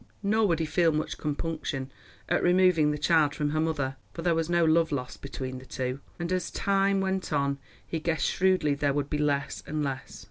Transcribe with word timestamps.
Nor 0.23 0.47
would 0.47 0.57
he 0.57 0.65
feel 0.65 0.91
much 0.91 1.19
compunction 1.19 1.91
at 2.27 2.41
removing 2.41 2.89
the 2.89 2.97
child 2.97 3.35
from 3.35 3.51
her 3.51 3.59
mother, 3.59 3.97
for 4.15 4.23
there 4.23 4.33
was 4.33 4.49
no 4.49 4.65
love 4.65 4.91
lost 4.91 5.21
between 5.21 5.59
the 5.59 5.65
two, 5.67 5.99
and 6.17 6.31
as 6.31 6.49
time 6.49 7.01
went 7.01 7.31
on 7.31 7.59
he 7.85 7.99
guessed 7.99 8.25
shrewdly 8.25 8.73
there 8.73 8.93
would 8.93 9.11
be 9.11 9.19
less 9.19 9.61
and 9.67 9.83
less. 9.83 10.19